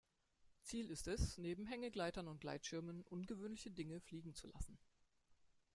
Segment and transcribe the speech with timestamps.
[0.63, 4.79] Ziel ist es, neben Hängegleitern und Gleitschirmen, ungewöhnliche Dinge fliegen zu lassen.